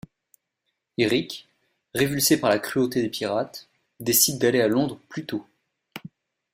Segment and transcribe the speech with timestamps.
[0.97, 1.47] Eric,
[1.93, 3.69] révulsé par la cruauté des pirates,
[3.99, 5.45] décide d'aller à Londres plus tôt.